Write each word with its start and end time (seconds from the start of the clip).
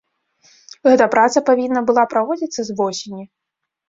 Гэтая 0.89 1.07
праца 1.15 1.43
павінна 1.49 1.83
была 1.89 2.05
праводзіцца 2.13 2.61
з 2.71 2.77
восені. 2.81 3.23